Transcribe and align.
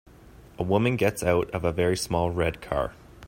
A 0.57 0.63
woman 0.63 0.95
gets 0.95 1.21
out 1.21 1.47
of 1.51 1.63
a 1.63 1.71
very 1.71 1.95
small 1.95 2.31
red 2.31 2.59
car. 2.59 2.95